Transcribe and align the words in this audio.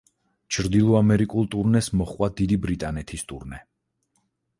ჩრდილო 0.55 0.95
ამერიკულ 0.99 1.45
ტურნეს 1.55 1.89
მოჰყვა 1.99 2.29
დიდი 2.39 2.57
ბრიტანეთის 2.63 3.27
ტურნე. 3.33 3.61